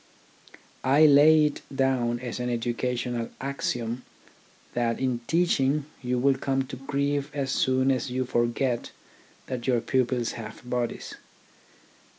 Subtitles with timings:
[0.83, 4.01] I lay it down as an educational axiom
[4.73, 8.89] that in teaching you will come to grief as soon as you forget
[9.45, 11.17] that your pupils have bodies.